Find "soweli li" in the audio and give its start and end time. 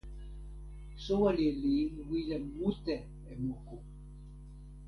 1.03-1.77